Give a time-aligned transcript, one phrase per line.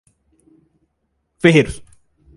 [1.41, 1.83] Ferreiros